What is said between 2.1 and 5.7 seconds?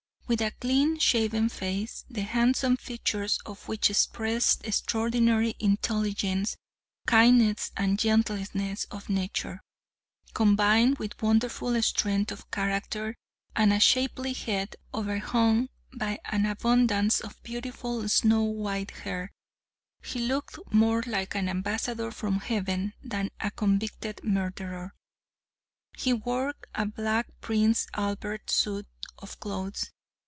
handsome features of which expressed extraordinary